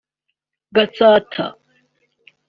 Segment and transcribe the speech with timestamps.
[0.75, 1.45] Gatsata